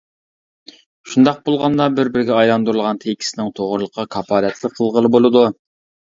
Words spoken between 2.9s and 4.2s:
تېكىستنىڭ توغرىلىقىغا